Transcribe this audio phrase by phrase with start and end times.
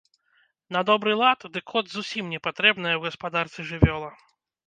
[0.75, 4.09] На добры лад, дык кот зусім непатрэбная ў гаспадарцы жывёла.